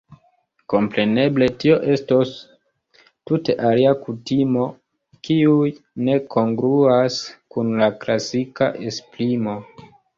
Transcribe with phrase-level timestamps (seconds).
[0.73, 2.31] Kompreneble tio estos
[3.31, 4.67] tute alia kutimo,
[5.29, 5.71] kiuj
[6.09, 7.23] ne kongruas
[7.55, 9.61] kun la klasika esprimo.